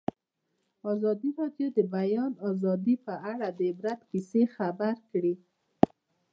[0.93, 5.33] ازادي راډیو د د بیان آزادي په اړه د عبرت کیسې خبر کړي.